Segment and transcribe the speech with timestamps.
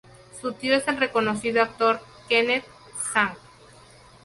[0.41, 2.65] Su tío es el reconocido actor Kenneth
[2.95, 3.37] Tsang 曾 江.